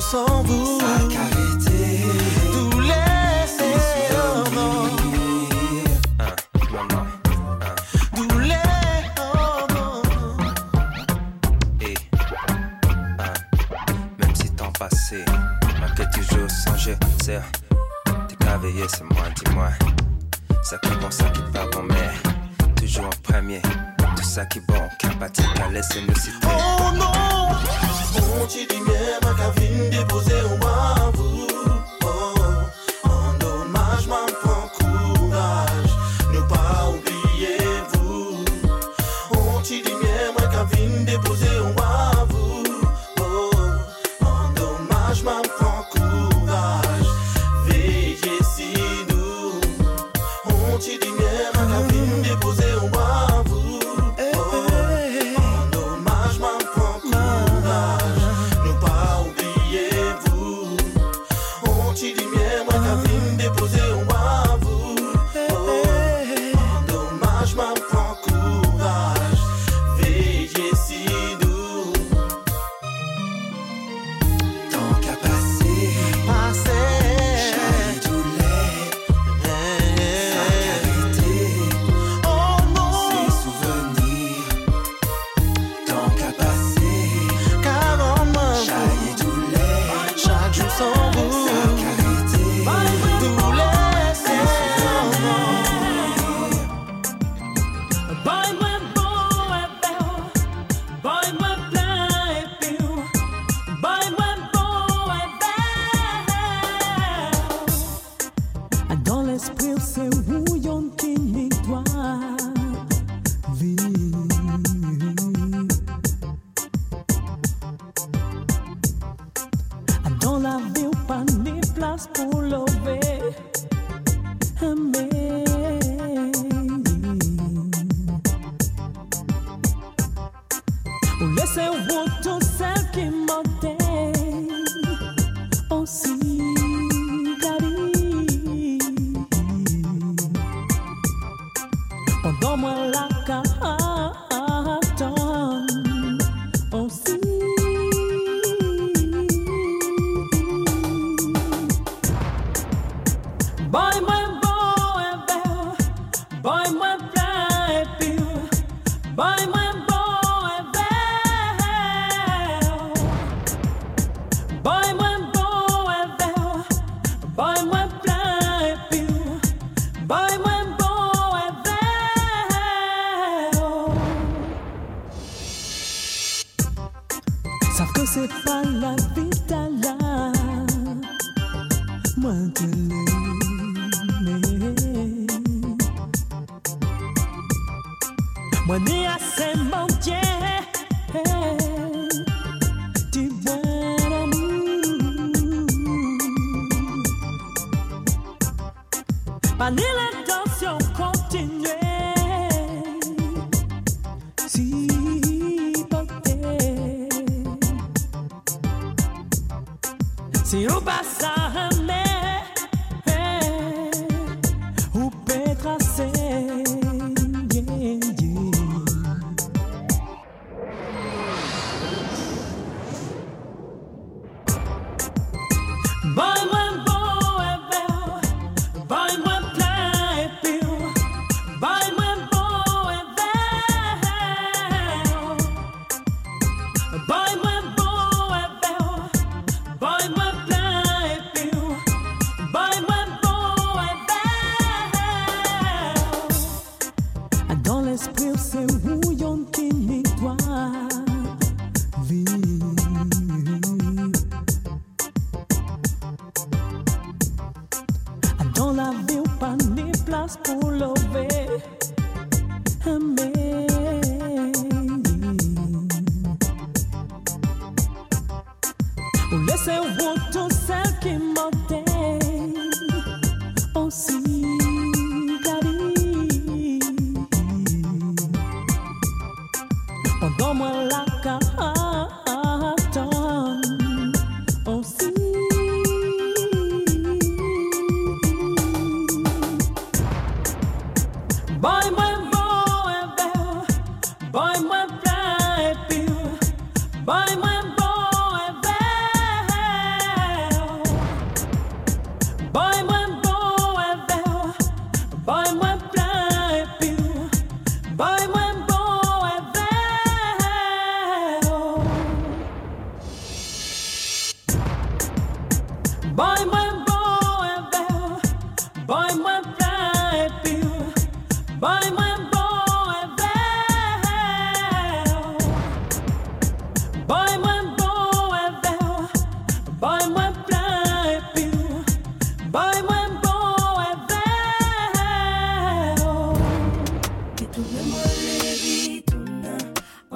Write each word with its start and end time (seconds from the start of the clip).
sans 0.00 0.42
vous. 0.42 0.78
Même 14.18 14.34
si 14.34 14.50
temps 14.52 14.72
passé, 14.78 15.24
toujours 16.14 16.50
sans 16.50 16.76
c'est 17.22 17.40
t'es 18.28 18.36
qu'à 18.36 18.58
c'est 18.88 19.04
moi, 19.04 19.22
dis-moi. 19.36 19.68
Ça 20.62 20.78
commence 20.78 21.16
ça 21.16 21.24
qui 21.30 21.40
va 21.52 21.66
bon, 21.66 21.82
mais 21.88 22.74
toujours 22.76 23.06
en 23.06 23.22
premier. 23.22 23.62
Tout 24.16 24.22
ça 24.22 24.44
qui 24.46 24.60
bon, 24.60 24.88
qu'un 24.98 25.10
à 25.64 25.70
laisser 25.70 26.02
nous 26.06 26.14
citer. 26.14 26.46
Oh 26.46 26.96
non! 26.96 27.87
Mon 28.38 28.46
petit 28.46 28.66
lumière, 28.68 29.18
ma 29.24 29.34
cavine 29.34 29.90
déposée 29.90 30.47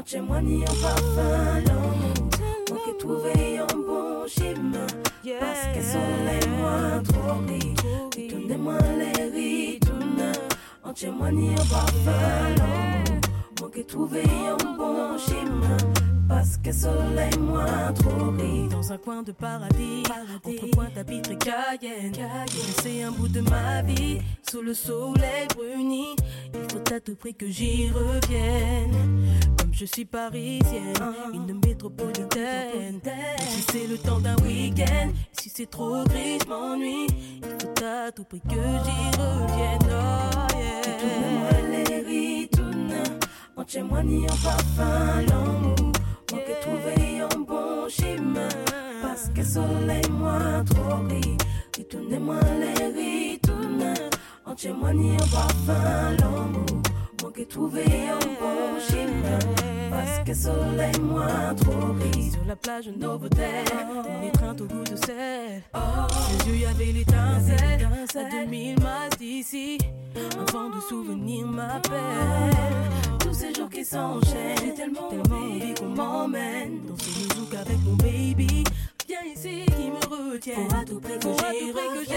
En 0.02 0.04
chez 0.04 0.18
en 0.18 0.24
parfum 0.82 1.60
l'amour 1.64 2.28
Moi 2.70 2.78
que 2.86 2.98
trouver 2.98 3.58
un 3.58 3.66
bon 3.66 4.26
chemin. 4.26 4.86
Parce 5.38 5.76
que 5.76 5.80
sont 5.80 5.98
les 6.26 6.48
moins 6.48 7.02
trop 7.04 7.38
riches 7.46 8.28
Tournez-moi 8.28 8.78
les 8.98 9.24
ritournes 9.30 10.32
En 10.82 10.92
chez 10.92 11.08
moi 11.08 11.30
ni 11.30 11.50
en 11.52 11.64
parfum 11.66 12.10
l'amour 12.56 13.20
Moi 13.60 13.70
que 13.70 13.80
trouver 13.82 14.24
un 14.24 14.74
bon 14.76 15.18
chemin. 15.18 15.76
Parce 16.28 16.56
que 16.56 16.72
soleil 16.72 17.38
moins 17.38 17.92
trop 17.92 18.30
riche 18.32 18.72
Dans 18.72 18.92
un 18.92 18.98
coin 18.98 19.22
de 19.22 19.30
paradis, 19.30 20.02
paradis. 20.02 20.58
entre 20.58 20.70
Pointe-à-Pitre 20.72 21.30
et 21.30 21.38
Cayenne. 21.38 22.12
C'est 22.82 23.04
un 23.04 23.12
bout 23.12 23.28
de 23.28 23.40
ma 23.42 23.82
vie 23.82 24.18
sous 24.50 24.62
le 24.62 24.74
soleil 24.74 25.46
bruni. 25.54 26.16
Il 26.54 26.72
faut 26.72 26.92
à 26.92 26.98
tout 26.98 27.14
prix 27.14 27.34
que 27.34 27.48
j'y 27.48 27.88
revienne. 27.90 29.22
Je 29.72 29.86
suis 29.86 30.04
parisienne, 30.04 30.92
une 31.32 31.58
métropolitaine. 31.66 33.00
Si 33.40 33.62
c'est 33.72 33.86
le 33.86 33.96
temps 33.96 34.18
d'un 34.20 34.36
week-end, 34.36 35.10
si 35.32 35.48
c'est 35.48 35.68
trop 35.68 36.04
gris, 36.04 36.38
je 36.40 36.48
m'ennuie. 36.48 37.06
Il 37.36 37.48
faut 37.48 37.84
à 37.84 38.12
tout 38.12 38.24
prix 38.24 38.40
que 38.40 38.50
j'y 38.50 39.18
revienne. 39.18 39.78
Oh, 39.88 40.56
yeah. 40.56 41.86
les 41.86 42.00
ritournes. 42.02 43.02
En 43.56 43.64
témoigne 43.64 44.24
en 44.24 44.36
parfum 44.44 45.22
l'amour. 45.26 45.92
Moi 46.30 46.40
qui 46.46 46.60
trouvé 46.60 47.20
un 47.22 47.40
bon 47.40 47.88
chemin. 47.88 48.48
Parce 49.00 49.30
que 49.34 49.42
soleil 49.42 50.10
moi 50.10 50.62
trop 50.66 51.02
gris. 51.08 51.38
Ritournez-moi 51.76 52.40
les 52.60 53.32
ritournes. 53.32 53.94
En 54.44 54.54
témoigne 54.54 55.14
en 55.14 55.28
parfum 55.28 56.16
l'amour 56.20 56.81
Moi 57.32 57.44
qui 57.44 57.48
trouvé 57.48 57.82
un 57.82 58.18
bon 58.18 58.78
chemin. 58.90 59.38
Parce 59.90 60.18
que 60.26 60.34
soleil 60.34 61.00
moi 61.00 61.54
trop 61.56 61.94
gris 61.94 62.30
Sur 62.30 62.44
la 62.46 62.56
plage 62.56 62.90
Novotel, 62.94 63.64
on 63.90 64.26
étreinte 64.26 64.60
au 64.60 64.66
goût 64.66 64.84
de 64.84 64.96
sel. 64.96 65.62
Ses 66.28 66.50
yeux 66.50 66.56
y 66.56 66.66
avait 66.66 66.92
l'étincelle. 66.92 67.88
À 68.14 68.24
2000 68.30 68.50
miles 68.50 68.78
d'ici. 69.18 69.78
Un 70.14 70.52
vent 70.52 70.68
de 70.68 70.80
souvenirs 70.80 71.46
m'appelle. 71.46 72.50
Tous 73.20 73.32
ces 73.32 73.54
jours 73.54 73.70
qui 73.70 73.84
s'enchaînent 73.84 74.58
J'ai 74.62 74.74
tellement, 74.74 75.08
envie 75.08 75.72
qu'on 75.72 75.86
m'emmène. 75.86 76.80
Danser 76.86 77.28
le 77.30 77.34
zouk 77.34 77.54
avec 77.54 77.78
mon 77.82 77.94
baby 77.94 78.64
Viens 79.08 79.24
ici 79.34 79.64
qui 79.64 79.90
me 79.90 80.32
retienne. 80.32 80.68
Pour 80.68 80.78
à 80.78 80.84
tout 80.84 81.00
prix 81.00 81.14
que 81.14 81.18
Pour 81.20 81.44
à 81.44 81.52
j'y 81.52 81.60
tout 81.60 81.72
prix 81.72 82.04
que 82.04 82.12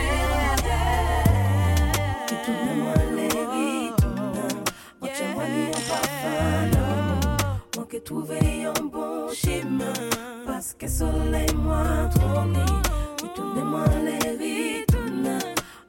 Entièrement 5.15 5.43
en 5.43 5.71
parfum. 5.71 6.71
L'amour 6.73 7.37
Moi 7.77 7.87
qui 7.89 8.01
trouvé 8.01 8.65
un 8.65 8.85
bon 8.85 9.29
chemin. 9.33 9.93
Parce 10.45 10.73
que 10.73 10.89
soleil 10.89 11.55
moi 11.55 12.09
trop 12.13 12.41
gris 12.51 12.81
Retournez-moi 13.23 13.85
les 14.03 14.35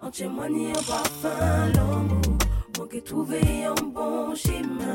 Entièrement 0.00 0.44
en 0.44 0.82
parfum 0.86 1.72
l'amour. 1.74 2.38
Moi 2.76 2.86
qui 2.88 3.02
trouvé 3.02 3.64
un 3.64 3.74
bon 3.84 4.32
chemin. 4.36 4.94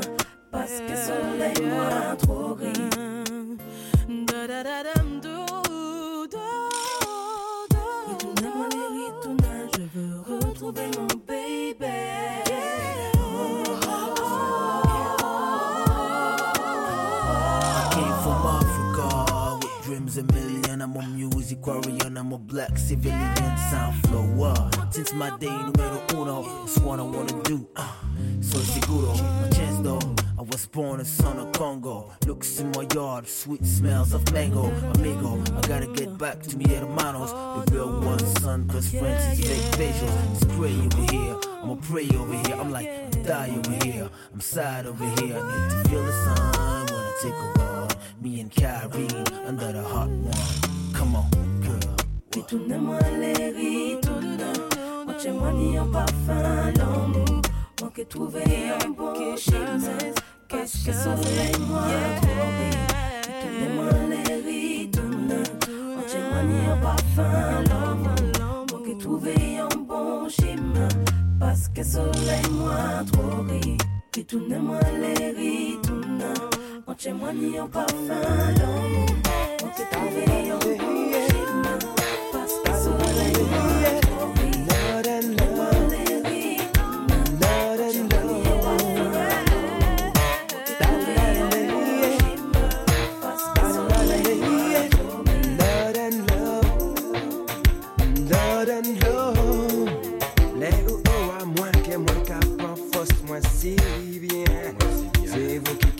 Parce 0.50 0.80
que 0.80 0.96
soleil 0.96 1.68
moi 1.68 2.16
trop 2.16 2.54
gris 2.54 2.88
Retournez-moi 4.08 5.51
I'm 22.22 22.32
a 22.32 22.38
black 22.38 22.78
civilian 22.78 23.36
sound 23.70 23.94
flower. 24.06 24.70
Since 24.90 25.12
my 25.12 25.36
day 25.38 25.48
numero 25.50 26.02
uno, 26.14 26.64
it's 26.64 26.78
what 26.78 26.98
I 26.98 27.02
wanna 27.02 27.42
do. 27.42 27.68
Uh, 27.76 27.92
so 28.40 28.58
seguro, 28.58 29.12
my 29.14 29.48
chance 29.50 29.78
though. 29.80 30.00
I 30.38 30.42
was 30.42 30.66
born 30.66 31.00
a 31.00 31.04
son 31.04 31.38
of 31.38 31.52
Congo. 31.52 32.10
Looks 32.26 32.60
in 32.60 32.70
my 32.70 32.86
yard, 32.94 33.28
sweet 33.28 33.66
smells 33.66 34.14
of 34.14 34.32
mango. 34.32 34.70
Amigo, 34.94 35.42
I 35.56 35.60
gotta 35.66 35.88
get 35.88 36.16
back 36.16 36.42
to 36.42 36.56
mi 36.56 36.64
hermanos. 36.74 37.32
The 37.66 37.72
real 37.74 38.00
one, 38.00 38.18
son, 38.40 38.66
cause 38.68 38.88
friends 38.88 39.38
is 39.38 39.74
fake. 39.74 39.94
It's 40.32 40.44
pray 40.56 40.74
over 40.74 41.12
here, 41.12 41.36
I'ma 41.62 41.74
pray 41.82 42.08
over 42.14 42.48
here. 42.48 42.56
I'm 42.56 42.70
like, 42.70 42.88
I'm 42.88 43.22
die 43.24 43.50
over 43.50 43.84
here, 43.84 44.10
I'm 44.32 44.40
sad 44.40 44.86
over 44.86 45.04
here. 45.20 45.36
I 45.36 45.42
need 45.50 45.70
to 45.70 45.88
feel 45.90 46.04
the 46.04 46.12
sun 46.12 46.86
when 46.86 47.00
I 47.00 47.12
take 47.20 47.34
a 47.34 47.52
walk. 47.58 47.98
Me 48.22 48.40
and 48.40 48.50
Kyrie 48.50 49.08
under 49.44 49.72
the 49.72 49.82
hot 49.82 50.08
one. 50.08 50.71
Come 51.12 51.28
on, 51.30 51.62
girl. 51.62 51.96
Retournez-moi 52.34 52.98
les 53.20 53.50
ritournes 53.50 54.38
Entièrement 55.06 55.82
en 55.82 55.86
parfum 55.90 56.72
l'amour 56.78 57.42
Moi 57.80 57.92
qui 57.94 58.06
trouvé 58.06 58.42
un 58.82 58.88
bon 58.90 59.36
chemin 59.36 59.78
Parce 60.48 60.72
que 60.72 60.92
soleil 60.92 61.52
moi 61.68 61.84
trop 62.16 62.48
gris 62.56 62.78
Retournez-moi 63.28 63.90
les 64.08 64.34
ritournes 64.46 65.42
Entièrement 65.98 66.72
en 66.72 66.80
parfum 66.80 67.62
l'amour 67.68 68.66
Moi 68.70 68.80
qui 68.86 68.96
trouvé 68.96 69.34
un 69.58 69.76
bon 69.76 70.28
chemin 70.30 70.88
Parce 71.38 71.68
que 71.68 71.84
soleil 71.84 72.50
moi 72.52 73.04
trop 73.12 73.42
gris 73.42 73.76
Retournez-moi 74.16 74.80
les 74.98 75.30
ritournes 75.32 76.24
Entièrement 76.86 77.62
en 77.62 77.68
parfum 77.68 78.22
l'amour 78.56 79.06
Moi 79.60 79.70
qui 79.76 79.82
trouvé 79.90 80.50
un 80.50 80.58
bon 80.58 81.01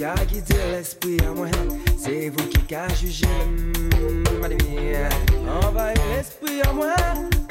C'est 0.03 0.09
vous 0.09 0.15
qui 0.15 0.21
a 0.21 0.25
guidé 0.25 0.55
l'esprit 0.73 1.17
à 1.25 1.31
moi. 1.31 1.47
C'est 1.97 2.29
vous 2.31 2.49
qui 2.49 2.75
a 2.75 2.89
jugé 2.95 3.27
mal 4.41 4.57
bien. 4.57 5.09
Envahir 5.63 6.03
l'esprit 6.17 6.61
à 6.69 6.73
moi. 6.73 6.95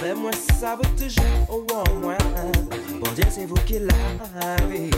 Mais 0.01 0.13
moi 0.13 0.31
ça 0.59 0.75
vaut 0.75 0.83
toujours 0.97 1.47
au 1.49 1.63
moins. 1.99 2.17
Bon 2.99 3.11
Dieu 3.15 3.23
c'est 3.29 3.45
vous 3.45 3.55
qui 3.65 3.79
l'avez. 3.79 4.89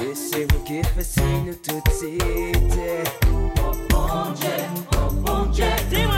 Et 0.00 0.14
c'est 0.14 0.50
vous 0.52 0.64
qui 0.64 0.82
faites 0.82 1.06
signe 1.06 1.54
toute 1.62 1.92
cité. 1.92 3.04
Oh, 3.32 3.70
bon 3.90 4.32
Dieu, 4.34 4.48
oh 4.94 5.12
bon 5.12 5.46
Dieu, 5.52 5.64
dis-moi 5.88 6.15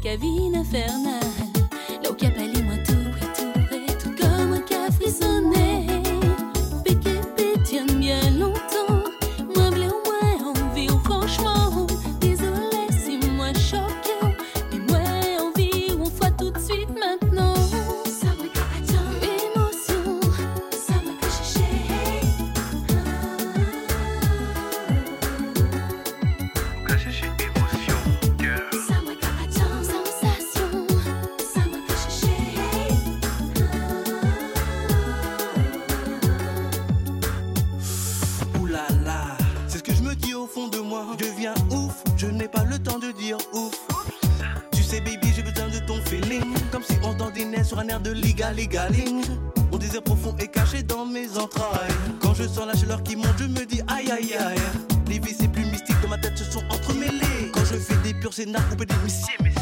cabine 0.00 0.58
infernale 0.58 1.07
sais, 44.88 45.00
baby, 45.00 45.32
j'ai 45.34 45.42
besoin 45.42 45.68
de 45.68 45.78
ton 45.86 46.00
feeling. 46.06 46.54
Comme 46.72 46.82
si 46.82 46.94
on 47.02 47.12
dandinait 47.12 47.64
sur 47.64 47.78
un 47.78 47.88
air 47.88 48.00
de 48.00 48.10
Liga 48.10 48.52
Ligaling. 48.52 49.22
Mon 49.70 49.78
désir 49.78 50.02
profond 50.02 50.34
est 50.38 50.48
caché 50.48 50.82
dans 50.82 51.04
mes 51.04 51.28
entrailles. 51.36 51.92
Quand 52.20 52.34
je 52.34 52.44
sens 52.44 52.66
la 52.66 52.74
chaleur 52.74 53.02
qui 53.02 53.16
monte, 53.16 53.38
je 53.38 53.44
me 53.44 53.64
dis 53.66 53.82
aïe 53.88 54.10
aïe 54.10 54.34
aïe. 54.34 54.58
Les 55.08 55.18
vies, 55.18 55.36
c'est 55.38 55.48
plus 55.48 55.64
mystique, 55.64 56.00
dans 56.02 56.08
ma 56.08 56.18
tête 56.18 56.36
se 56.38 56.44
sont 56.44 56.64
entremêlées. 56.70 57.50
Quand 57.52 57.64
je 57.64 57.76
fais 57.76 57.96
des 58.02 58.14
purs 58.14 58.32
scénars, 58.32 58.66
couper 58.70 58.86
des 58.86 58.96
missiles. 59.04 59.57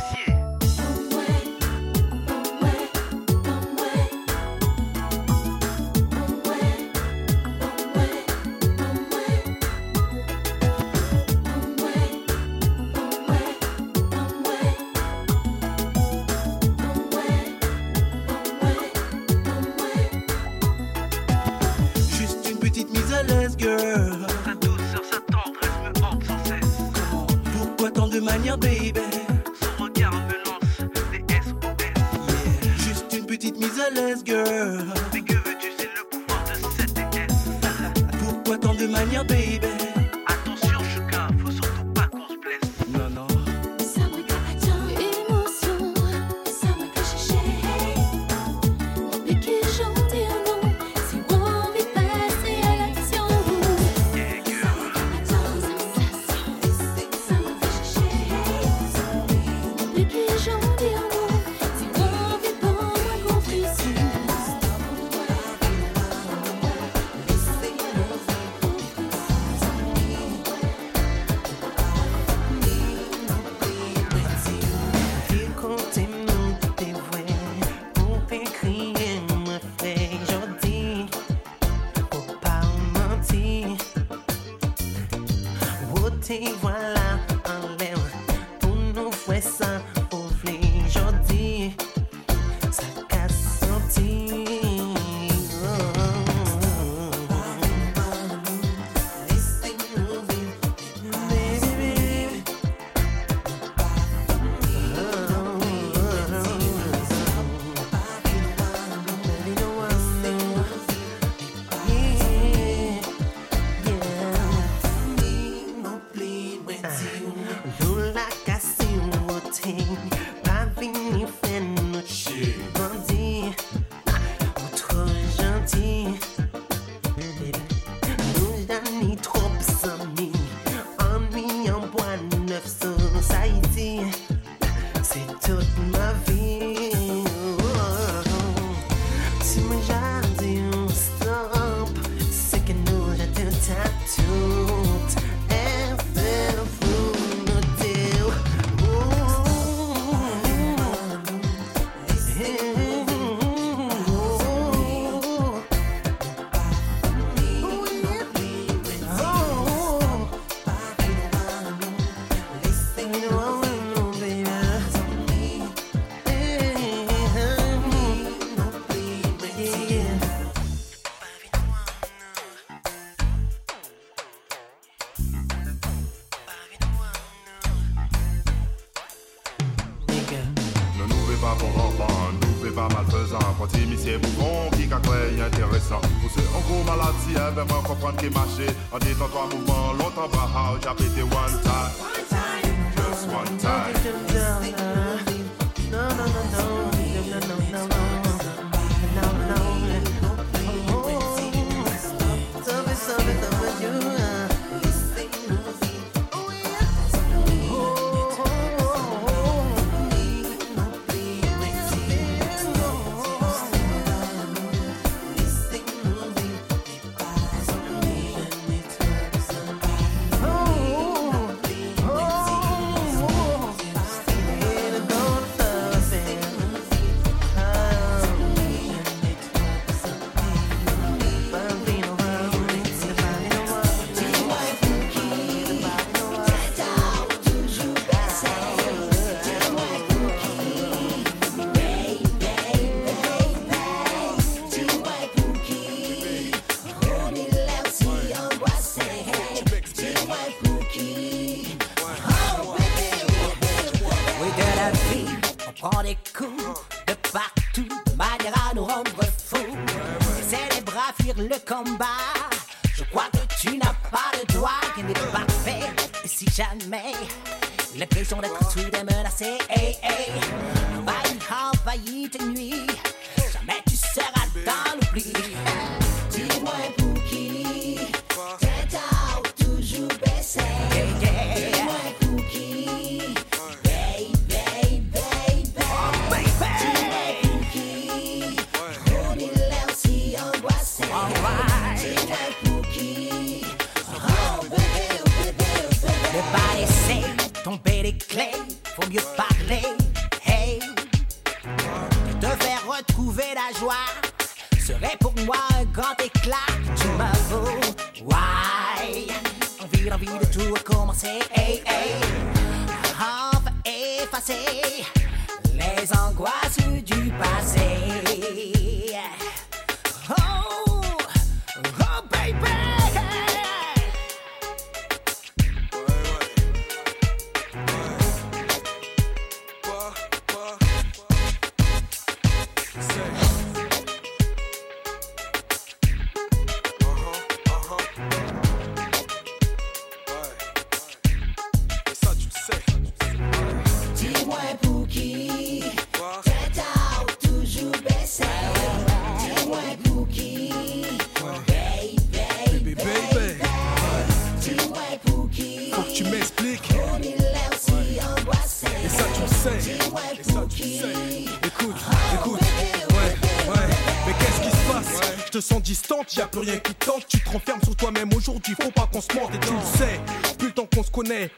come 261.77 261.99
by. 261.99 262.26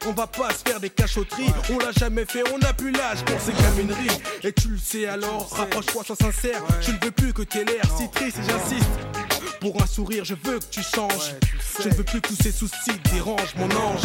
on 0.07 0.11
va 0.13 0.27
pas 0.27 0.49
se 0.51 0.69
faire 0.69 0.79
des 0.79 0.89
cachotteries. 0.89 1.51
On 1.71 1.77
l'a 1.79 1.91
jamais 1.91 2.25
fait, 2.25 2.43
on 2.53 2.57
n'a 2.57 2.73
plus 2.73 2.91
l'âge 2.91 3.23
pour 3.25 3.39
ces 3.39 3.51
camineries. 3.53 4.17
Et 4.43 4.53
tu 4.53 4.69
le 4.69 4.77
sais 4.77 5.07
alors, 5.07 5.49
rapproche-toi, 5.51 6.03
sois 6.03 6.15
sincère. 6.15 6.61
Je 6.81 6.91
ne 6.91 6.97
veux 7.03 7.11
plus 7.11 7.33
que 7.33 7.41
t'aies 7.41 7.65
l'air 7.65 7.83
si 7.97 8.09
triste 8.09 8.37
j'insiste. 8.47 8.89
Pour 9.59 9.81
un 9.81 9.85
sourire, 9.85 10.23
je 10.23 10.35
veux 10.43 10.59
que 10.59 10.65
tu 10.71 10.81
changes. 10.81 11.35
Je 11.81 11.89
ne 11.89 11.93
veux 11.93 12.03
plus 12.03 12.21
que 12.21 12.29
tous 12.29 12.41
ces 12.41 12.51
soucis 12.51 12.97
dérangent 13.11 13.55
mon 13.57 13.69
ange. 13.75 14.01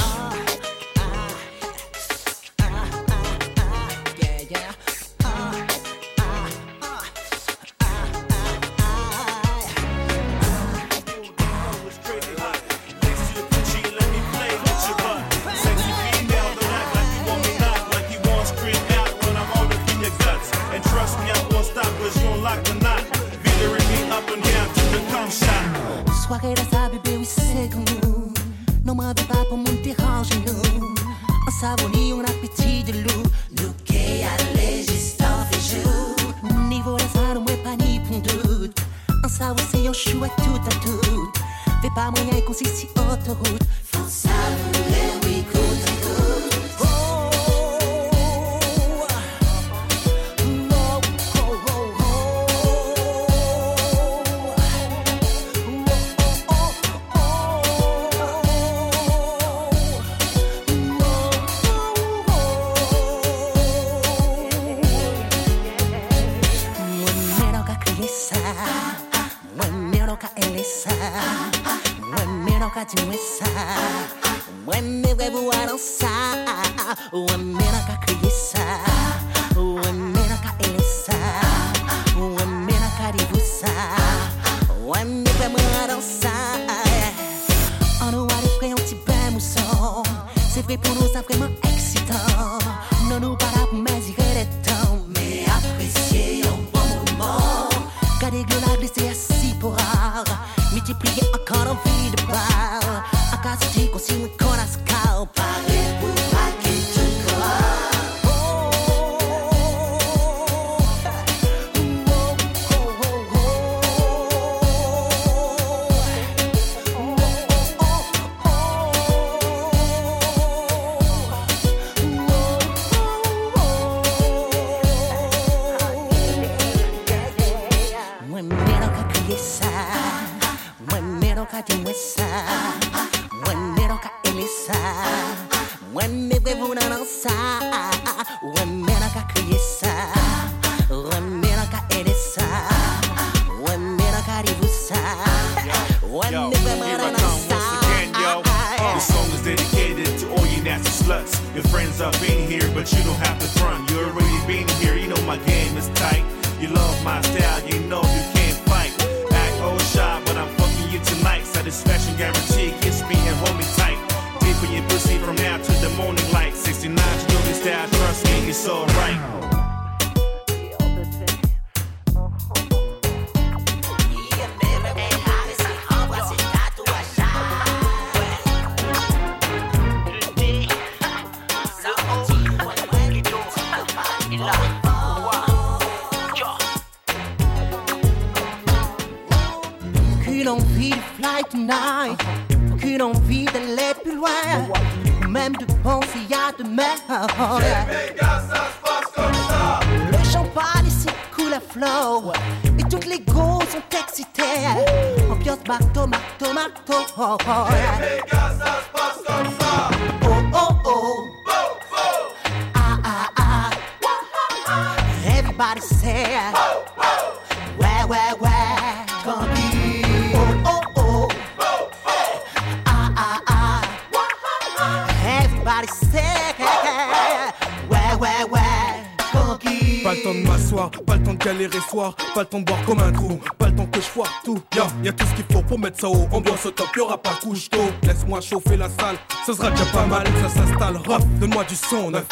Mal, 240.15 240.27
ça 240.43 240.49
s'installe. 240.49 240.97
Rap, 241.09 241.23
donne-moi 241.41 241.65
du 241.65 241.75
son 241.75 242.11
neuf. 242.11 242.27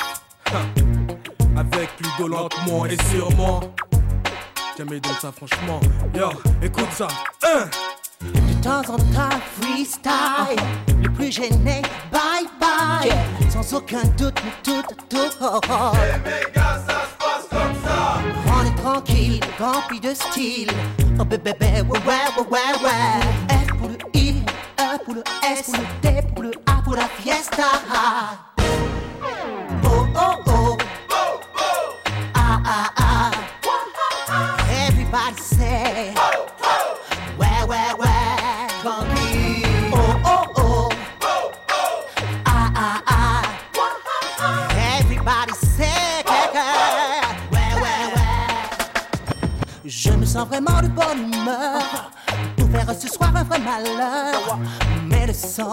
Sens 50.32 50.48
vraiment 50.48 50.80
de 50.80 50.88
bonne 50.88 51.30
humeur 51.30 52.10
pour 52.56 52.70
faire 52.70 52.94
ce 52.98 53.06
soir 53.06 53.30
un 53.36 53.42
vrai 53.42 53.58
malheur. 53.58 54.58
Mais 55.04 55.26
le 55.26 55.34
son, 55.34 55.70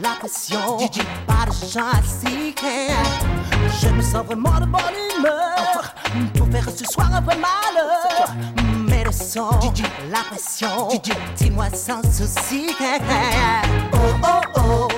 la 0.00 0.10
pression, 0.20 0.78
pas 1.26 1.46
de 1.46 1.50
assis. 1.50 2.54
Je 3.82 3.88
me 3.88 4.00
sens 4.00 4.24
vraiment 4.24 4.60
de 4.60 4.66
bonne 4.66 4.98
humeur 5.18 5.94
pour 6.36 6.46
faire 6.48 6.70
ce 6.70 6.84
soir 6.84 7.12
un 7.12 7.20
vrai 7.22 7.36
malheur. 7.36 8.36
Mais 8.88 9.02
le 9.02 9.10
la 10.12 10.22
pression, 10.30 10.88
dis-moi 11.36 11.66
sans 11.74 12.02
souci. 12.12 12.68
Oh 13.92 13.96
oh 14.22 14.40
oh. 14.56 14.88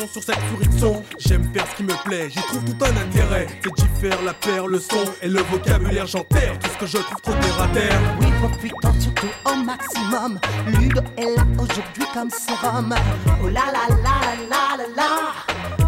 De 0.00 0.06
sur 0.06 0.22
cette 0.22 0.40
friction. 0.54 1.02
J'aime 1.18 1.48
faire 1.52 1.66
ce 1.70 1.76
qui 1.76 1.82
me 1.82 2.04
plaît, 2.04 2.28
j'y 2.30 2.40
trouve 2.42 2.64
tout 2.64 2.84
un 2.84 2.96
intérêt. 2.96 3.46
C'est 3.62 3.74
d'y 3.74 4.00
faire 4.00 4.22
la 4.22 4.32
paire, 4.34 4.66
le 4.66 4.78
son 4.78 5.04
et 5.20 5.28
le 5.28 5.40
vocabulaire, 5.42 6.06
j'enterre 6.06 6.58
tout 6.58 6.70
ce 6.72 6.78
que 6.78 6.86
je 6.86 6.98
trouve 6.98 7.20
trop 7.22 7.32
terre 7.32 7.62
à 7.62 7.68
terre. 7.68 8.00
Oui, 8.20 8.26
profitons 8.40 9.00
surtout 9.00 9.26
au 9.44 9.54
maximum. 9.56 10.40
Ludo 10.66 11.02
est 11.16 11.36
là 11.36 11.44
aujourd'hui 11.58 12.04
comme 12.14 12.30
sérum. 12.30 12.94
Oh 13.42 13.48
la 13.48 13.66
la 13.76 13.88
la 13.88 14.16
la 14.50 14.76
la 14.78 14.86
la. 14.96 15.08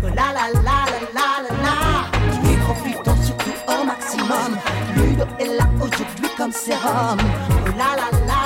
Oh 0.02 0.06
la 0.08 0.10
la 0.10 0.52
la 0.52 0.78
la 1.14 1.28
la 1.42 1.62
la. 1.62 1.74
Oui, 2.44 2.56
profitons 2.56 3.22
surtout 3.22 3.56
au 3.68 3.84
maximum. 3.84 4.58
Ludo 4.96 5.24
est 5.38 5.56
là 5.58 5.68
aujourd'hui 5.80 6.28
comme 6.36 6.52
sérum. 6.52 7.18
Oh 7.18 7.68
la 7.76 7.96
la 7.96 8.26
la 8.26 8.43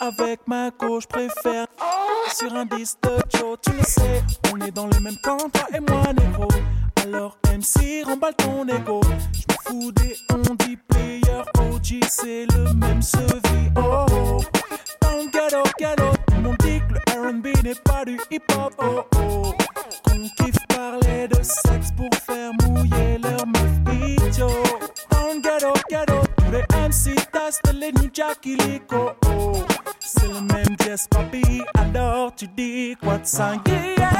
Avec 0.00 0.40
ma 0.46 0.70
gauche, 0.70 1.06
préfère 1.06 1.66
sur 2.34 2.54
un 2.54 2.64
disque 2.64 2.96
de 3.02 3.10
Joe. 3.36 3.58
Tu 3.62 3.72
le 3.72 3.82
sais, 3.82 4.24
on 4.50 4.58
est 4.64 4.70
dans 4.70 4.86
le 4.86 4.98
même 5.00 5.16
camp, 5.22 5.36
toi 5.52 5.66
et 5.74 5.80
moi, 5.80 6.14
négro. 6.14 6.48
Alors 7.02 7.36
MC, 7.44 8.02
remballe 8.06 8.34
ton 8.36 8.66
ego. 8.66 9.02
Je 9.34 9.44
me 9.52 9.82
fous 9.82 9.92
des 9.92 10.16
on 10.30 10.54
dit 10.54 10.78
player 10.88 11.42
OG, 11.58 12.04
c'est 12.08 12.46
le 12.54 12.72
même 12.72 13.02
sevi. 13.02 13.70
Oh, 13.76 14.06
oh. 14.12 14.40
Dans 15.02 15.10
le 15.10 15.30
ghetto, 15.30 15.62
ghetto, 15.78 16.10
tout 16.26 16.34
le 16.36 16.40
monde 16.40 16.56
dit 16.60 16.80
que 16.80 16.94
le 16.94 17.28
R&B 17.28 17.62
n'est 17.62 17.74
pas 17.74 18.06
du 18.06 18.18
hip-hop. 18.30 18.72
Oh, 18.78 19.02
oh. 19.18 19.52
Qu'on 20.04 20.22
kiffe 20.42 20.66
parler 20.68 21.28
de 21.28 21.42
sexe 21.42 21.92
pour 21.94 22.08
faire 22.24 22.52
mouiller 22.62 23.18
leur 23.18 23.46
meuf. 23.46 23.66
Le 25.16 25.40
ghetto, 25.40 25.72
ghetto, 25.90 26.20
tous 26.36 26.50
les 26.52 26.64
MC 26.88 27.14
testent 27.32 27.72
les 27.74 27.92
New 27.92 28.10
Jack 28.12 28.44
Illico. 28.44 29.12
Oh, 29.28 29.52
c'est 30.00 30.28
le 30.28 30.40
même 30.40 30.76
Jess 30.82 31.08
Papi, 31.08 31.62
alors 31.74 32.34
tu 32.34 32.46
dis 32.48 32.96
quoi 33.02 33.18
de 33.18 33.24
nigga, 33.64 34.10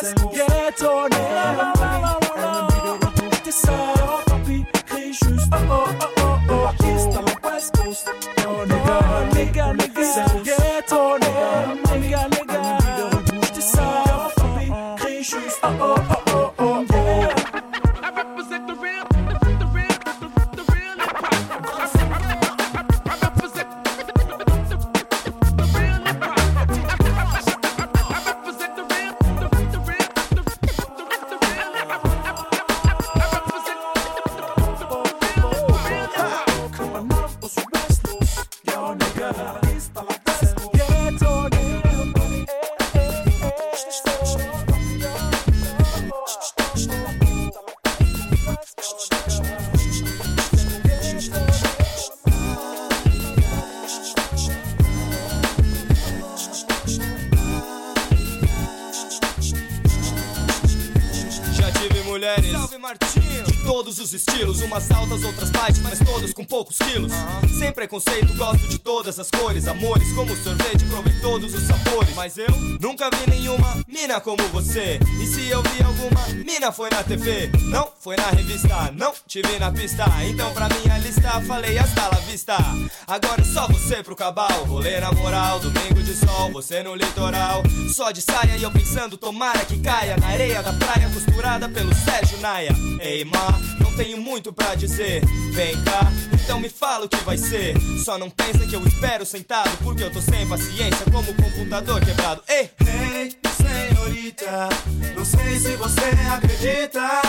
c'est 0.00 0.18
le 0.18 0.26
ghetto, 0.30 1.08
papi, 4.26 4.64
crie 4.86 5.12
juste 5.12 5.52
oh 5.52 5.56
oh 5.70 5.88
oh 6.00 6.06
oh 6.20 6.38
oh. 6.50 6.66
À 6.66 7.22
la 7.22 7.50
West 7.50 7.76
Coast, 7.76 8.08
poucos 66.58 66.78
quilos. 66.78 67.12
Sem 67.56 67.70
preconceito, 67.70 68.34
gosto 68.34 68.66
de 68.66 68.78
todas 68.78 69.16
as 69.20 69.30
cores, 69.30 69.68
amores, 69.68 70.12
como 70.12 70.36
sorvete, 70.36 70.84
provei 70.86 71.12
todos 71.20 71.54
os 71.54 71.62
sabores. 71.62 72.12
Mas 72.16 72.36
eu 72.36 72.50
nunca 72.80 73.08
vi 73.10 73.30
nenhuma 73.30 73.76
mina 73.86 74.20
como 74.20 74.42
você. 74.48 74.98
E 75.22 75.26
se 75.26 75.48
eu 75.48 75.62
vi 75.62 75.82
alguma 75.84 76.26
mina, 76.44 76.72
foi 76.72 76.90
na 76.90 77.04
TV, 77.04 77.48
não 77.70 77.88
foi 78.00 78.16
na 78.16 78.30
revista, 78.30 78.92
não 78.92 79.12
te 79.24 79.40
vi 79.42 79.58
na 79.60 79.70
pista. 79.70 80.04
Então, 80.28 80.52
pra 80.52 80.68
minha 80.68 80.98
lista, 80.98 81.40
falei 81.42 81.78
hasta 81.78 82.08
la 82.08 82.20
vista. 82.22 82.56
Agora 83.06 83.40
é 83.40 83.44
só 83.44 83.68
você 83.68 84.02
pro 84.02 84.16
cabal, 84.16 84.64
rolê 84.64 84.98
na 84.98 85.12
moral, 85.12 85.60
domingo 85.60 86.02
de 86.02 86.14
sol, 86.16 86.50
você 86.50 86.82
no 86.82 86.96
litoral. 86.96 87.62
Só 87.94 88.10
de 88.10 88.20
saia 88.20 88.56
e 88.56 88.64
eu 88.64 88.70
pensando, 88.72 89.16
tomara 89.16 89.64
que 89.64 89.78
caia 89.78 90.16
na 90.16 90.26
areia 90.26 90.60
da 90.60 90.72
praia, 90.72 91.08
costurada 91.10 91.68
pelo 91.68 91.94
Sérgio 91.94 92.38
Naia. 92.38 92.74
Ei, 93.00 93.24
ma, 93.24 93.60
não 93.78 93.94
tenho 93.96 94.18
muito 94.18 94.52
pra 94.52 94.74
dizer. 94.74 95.22
Vem 95.52 95.74
cá, 95.84 96.10
então 96.48 96.58
me 96.58 96.70
fala 96.70 97.04
o 97.04 97.08
que 97.10 97.22
vai 97.24 97.36
ser. 97.36 97.74
Só 98.02 98.16
não 98.16 98.30
pensa 98.30 98.66
que 98.66 98.74
eu 98.74 98.82
espero 98.86 99.26
sentado, 99.26 99.68
porque 99.84 100.02
eu 100.02 100.10
tô 100.10 100.18
sem 100.18 100.48
paciência, 100.48 101.04
como 101.12 101.30
o 101.30 101.34
computador 101.34 102.02
quebrado. 102.02 102.42
Ei, 102.48 102.70
Ei, 102.86 103.36
senhorita, 103.54 104.70
não 105.14 105.26
sei 105.26 105.60
se 105.60 105.76
você 105.76 106.00
acredita 106.32 107.20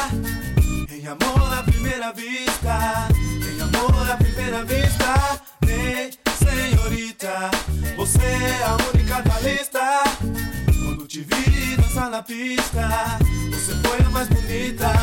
em 0.90 1.06
amor 1.06 1.54
à 1.54 1.64
primeira 1.64 2.14
vista. 2.14 3.10
Em 3.46 3.62
amor 3.62 4.10
à 4.10 4.16
primeira 4.16 4.64
vista. 4.64 5.42
Ei, 5.68 6.12
senhorita, 6.38 7.52
você 7.98 8.24
é 8.24 8.64
a 8.64 8.78
única 8.94 9.22
da 9.22 9.40
lista. 9.42 10.04
Quando 10.86 11.06
te 11.06 11.20
vi 11.20 11.76
dançar 11.76 12.10
na 12.10 12.24
pista, 12.24 12.88
você 13.52 13.76
foi 13.86 14.00
a 14.00 14.10
mais 14.12 14.30
bonita. 14.30 14.94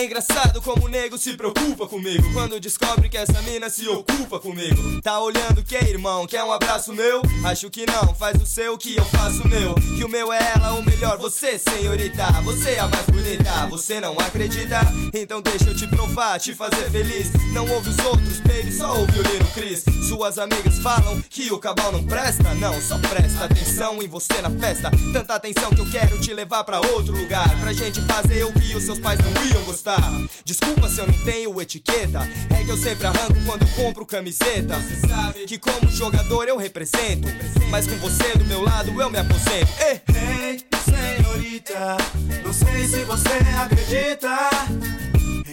É 0.00 0.04
engraçado 0.06 0.62
como 0.62 0.86
o 0.86 0.88
nego 0.88 1.18
se 1.18 1.34
preocupa 1.34 1.86
comigo. 1.86 2.32
Quando 2.32 2.58
descobre 2.58 3.06
que 3.10 3.18
essa 3.18 3.42
mina 3.42 3.68
se 3.68 3.86
ocupa 3.86 4.40
comigo. 4.40 4.98
Tá 5.02 5.20
olhando 5.20 5.62
que, 5.62 5.76
irmão? 5.76 6.26
Quer 6.26 6.42
um 6.42 6.50
abraço 6.50 6.94
meu? 6.94 7.20
Acho 7.44 7.68
que 7.68 7.84
não, 7.84 8.14
faz 8.14 8.40
o 8.40 8.46
seu 8.46 8.78
que 8.78 8.96
eu 8.96 9.04
faço 9.04 9.42
o 9.42 9.48
meu. 9.48 9.74
Que 9.74 10.02
o 10.02 10.08
meu 10.08 10.32
é 10.32 10.52
ela, 10.56 10.72
ou 10.72 10.82
melhor, 10.82 11.18
você, 11.18 11.58
senhorita. 11.58 12.24
Você 12.44 12.70
é 12.70 12.78
a 12.78 12.88
mais 12.88 13.04
bonita, 13.04 13.66
você 13.68 14.00
não 14.00 14.18
acredita? 14.18 14.80
Então 15.12 15.42
deixa 15.42 15.68
eu 15.68 15.76
te 15.76 15.86
provar, 15.86 16.40
te 16.40 16.54
fazer 16.54 16.90
feliz. 16.90 17.30
Não 17.52 17.70
ouve 17.70 17.90
os 17.90 17.98
outros, 17.98 18.40
baby, 18.40 18.72
só 18.72 18.98
ouve 18.98 19.18
o 19.18 19.22
Lino 19.22 19.50
Chris 19.52 19.84
Suas 20.08 20.38
amigas 20.38 20.78
falam 20.78 21.20
que 21.28 21.52
o 21.52 21.58
cabal 21.58 21.92
não 21.92 22.02
presta. 22.04 22.54
Não, 22.54 22.80
só 22.80 22.98
presta 22.98 23.44
atenção 23.44 24.02
em 24.02 24.08
você 24.08 24.40
na 24.40 24.48
festa. 24.48 24.90
Tanta 25.12 25.34
atenção 25.34 25.68
que 25.68 25.80
eu 25.82 25.90
quero 25.90 26.18
te 26.18 26.32
levar 26.32 26.64
pra 26.64 26.80
outro 26.80 27.14
lugar. 27.14 27.50
Pra 27.60 27.74
gente 27.74 28.00
fazer 28.02 28.44
o 28.44 28.52
que 28.54 28.74
os 28.74 28.84
seus 28.84 28.98
pais 28.98 29.20
não 29.20 29.44
iam 29.44 29.62
gostar 29.64 29.89
Desculpa 30.44 30.88
se 30.88 31.00
eu 31.00 31.06
não 31.06 31.24
tenho 31.24 31.60
etiqueta 31.60 32.20
É 32.50 32.64
que 32.64 32.70
eu 32.70 32.76
sempre 32.76 33.06
arranco 33.06 33.36
quando 33.46 33.66
compro 33.74 34.06
camiseta 34.06 34.76
Você 34.76 35.08
sabe 35.08 35.44
que 35.46 35.58
como 35.58 35.90
jogador 35.90 36.48
eu 36.48 36.56
represento 36.56 37.28
Mas 37.70 37.86
com 37.86 37.96
você 37.96 38.36
do 38.36 38.44
meu 38.44 38.62
lado 38.62 38.90
eu 39.00 39.10
me 39.10 39.18
aposento 39.18 39.72
Ei, 39.80 40.00
Ei, 40.14 40.64
senhorita, 40.84 41.96
não 42.44 42.52
sei 42.52 42.86
se 42.86 43.04
você 43.04 43.38
acredita 43.62 44.50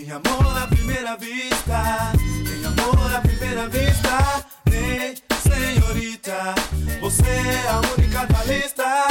em 0.08 0.12
amor 0.12 0.58
à 0.58 0.66
primeira 0.68 1.18
vista. 1.18 2.14
Em 2.50 2.66
amor 2.66 3.14
à 3.14 3.20
primeira 3.20 3.68
vista. 3.68 4.46
Ei, 4.72 5.18
senhorita, 5.44 6.56
você 7.02 7.24
é 7.24 7.68
a 7.68 7.82
única 7.98 8.26
da 8.26 8.44
lista. 8.46 9.08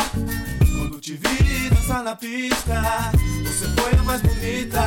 Te 1.06 1.12
vi 1.12 1.70
dançar 1.70 2.02
na 2.02 2.16
pista, 2.16 2.82
você 3.44 3.68
foi 3.80 3.96
a 3.96 4.02
mais 4.02 4.20
bonita. 4.22 4.84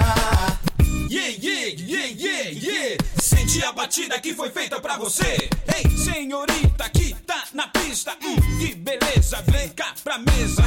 Yeah, 1.09 1.33
yeah, 1.41 1.73
yeah, 1.79 2.07
yeah, 2.07 2.49
yeah. 2.49 2.97
Sente 3.21 3.63
a 3.63 3.71
batida 3.71 4.19
que 4.19 4.33
foi 4.33 4.49
feita 4.49 4.81
pra 4.81 4.97
você. 4.97 5.49
Ei, 5.73 5.89
senhorita 5.97 6.89
que 6.89 7.13
tá 7.25 7.45
na 7.53 7.69
pista. 7.69 8.17
Hum, 8.21 8.35
que 8.59 8.75
beleza. 8.75 9.41
Vem 9.47 9.69
cá 9.69 9.93
pra 10.03 10.17
mesa. 10.17 10.61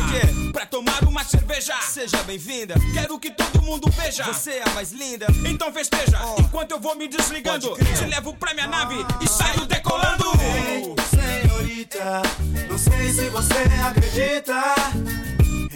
Pra 0.55 0.65
tomar 0.65 1.05
uma 1.05 1.23
cerveja. 1.23 1.75
Seja 1.83 2.23
bem-vinda. 2.23 2.77
Quero 2.95 3.19
que 3.19 3.31
todo 3.31 3.61
mundo 3.61 3.91
veja. 3.91 4.25
Você 4.25 4.53
é 4.53 4.63
a 4.67 4.71
mais 4.71 4.91
linda. 4.93 5.27
Então 5.47 5.71
festeja. 5.71 6.19
Enquanto 6.39 6.71
eu 6.71 6.81
vou 6.81 6.97
me 6.97 7.07
desligando, 7.09 7.77
te 7.77 8.07
levo 8.07 8.35
pra 8.37 8.55
minha 8.55 8.69
nave 8.69 8.97
e 9.23 9.29
saio 9.29 9.67
decolando. 9.67 10.25
Ei, 10.41 10.95
senhorita, 11.11 12.23
não 12.71 12.79
sei 12.79 13.13
se 13.13 13.29
você 13.29 13.69
acredita 13.87 15.32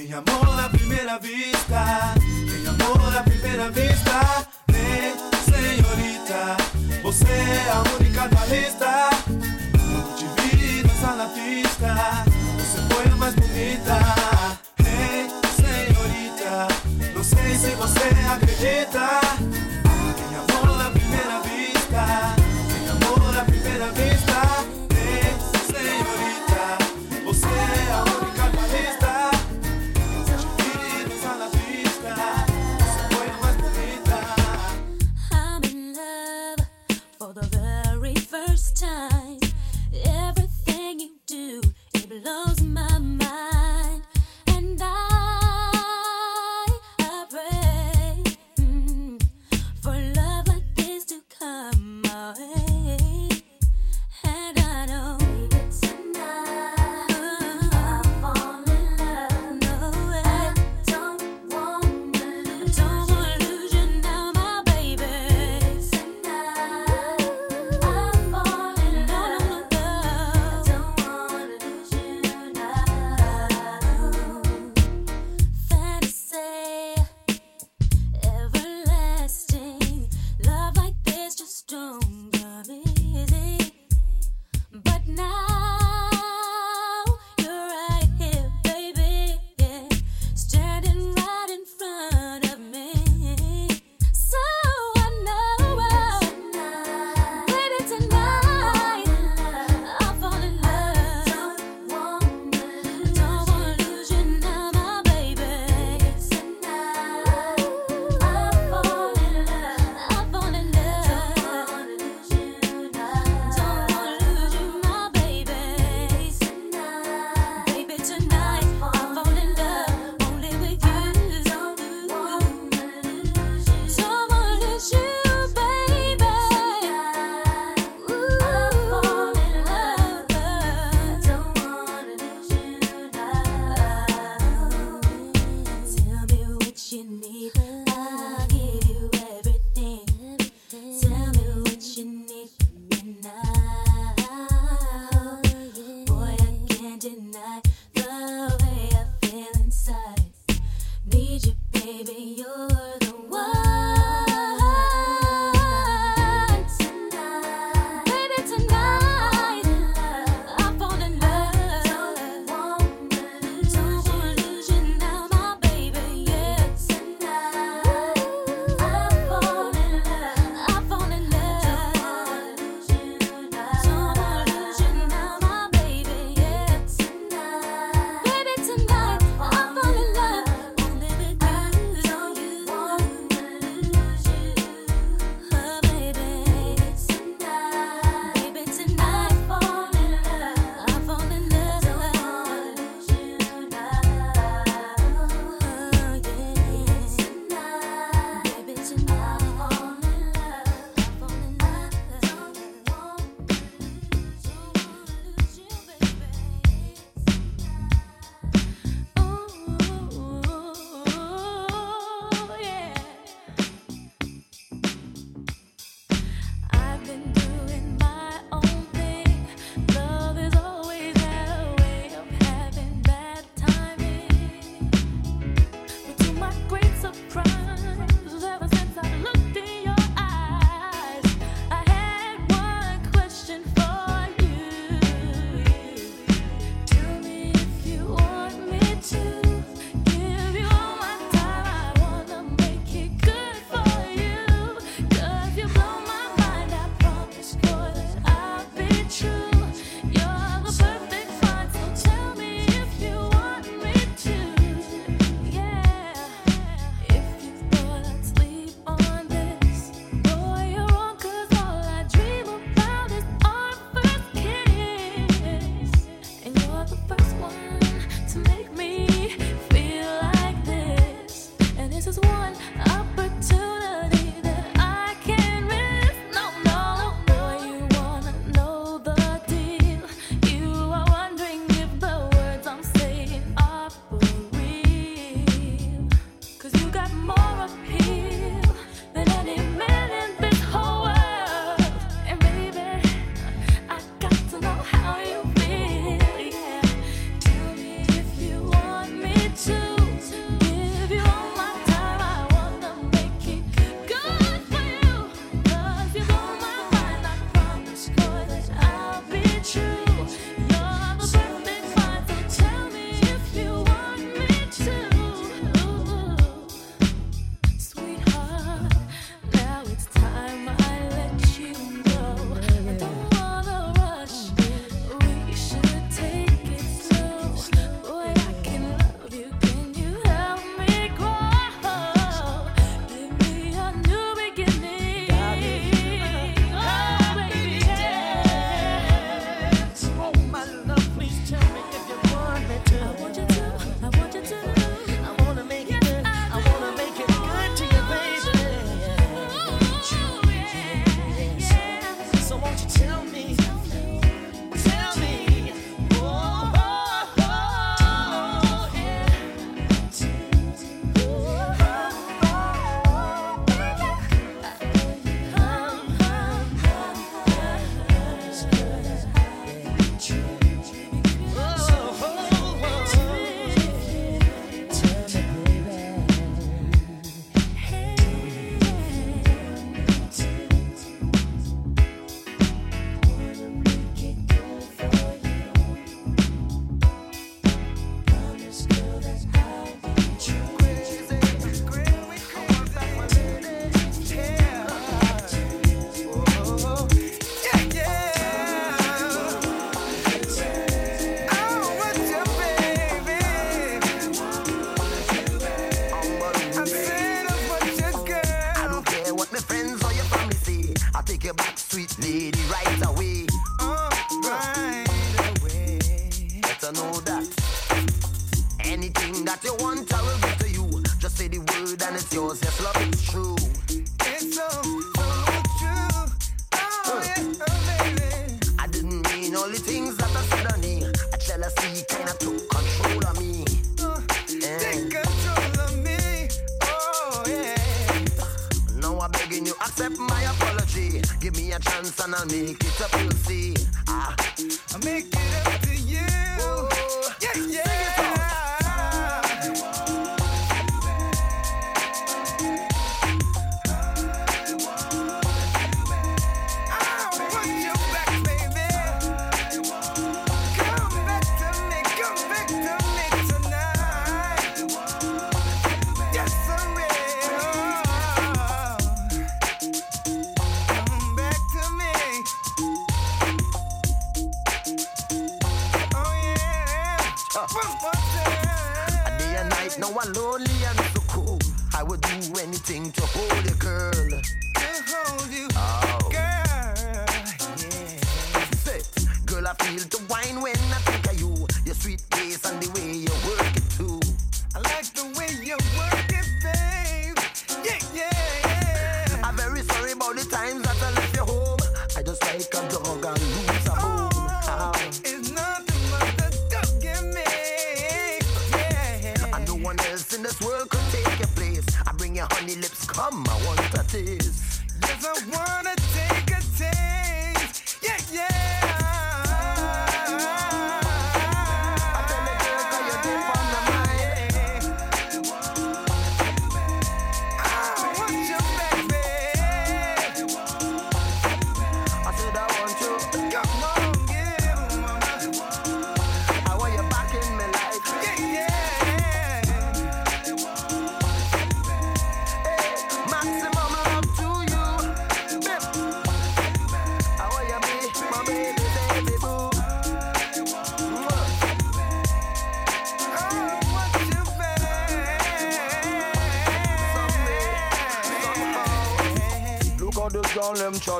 em 0.06 0.12
amor 0.12 0.60
à 0.64 0.68
primeira 0.68 1.18
vista. 1.18 2.14
Em 2.24 2.66
amor 2.68 3.16
à 3.16 3.22
primeira 3.24 3.70
vista. 3.70 4.46
Ei, 4.72 5.14
senhorita, 5.44 6.56
você 7.02 7.24
é 7.24 7.70
a 7.72 7.82
única 7.98 8.28
da 8.28 8.46
lista. 8.46 9.10
Quando 9.72 10.16
te 10.16 10.26
vi 10.40 10.82
dançar 10.82 11.16
na 11.16 11.26
pista, 11.26 12.24
você 12.56 12.94
foi 12.94 13.12
a 13.12 13.16
mais 13.16 13.34
bonita. 13.34 13.98
Ei, 14.78 15.28
senhorita, 15.56 16.68
não 17.12 17.24
sei 17.24 17.56
se 17.56 17.70
você 17.74 18.08
acredita 18.30 19.25